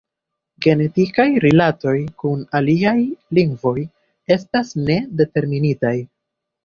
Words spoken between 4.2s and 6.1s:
estas ne determinitaj.